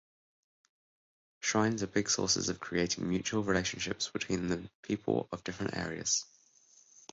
Shrines 1.41 1.83
are 1.83 1.85
big 1.85 2.09
sources 2.09 2.49
of 2.49 2.59
creating 2.59 3.07
mutual 3.07 3.43
relationships 3.43 4.09
between 4.09 4.47
the 4.47 4.67
people 4.81 5.29
of 5.31 5.43
different 5.43 5.77
areas. 5.77 6.25